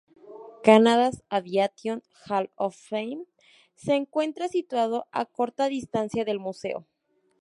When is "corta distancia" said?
5.27-6.25